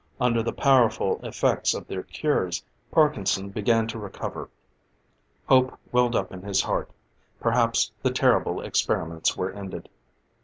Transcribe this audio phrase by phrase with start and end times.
[0.19, 4.49] Under the powerful effects of their cures, Parkinson began to recover.
[5.47, 6.89] Hope welled up in his heart;
[7.39, 9.89] perhaps the terrible experiments were ended.